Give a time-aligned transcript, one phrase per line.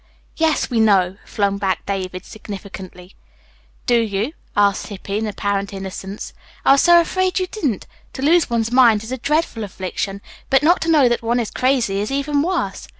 [0.35, 3.13] "Yes, we know," flung back David significantly.
[3.85, 6.33] "Do you?" asked Hippy in apparent innocence.
[6.65, 7.85] "I was so afraid you didn't.
[8.13, 11.51] To lose one's mind is a dreadful affliction, but not to know that one is
[11.51, 12.87] crazy is even worse.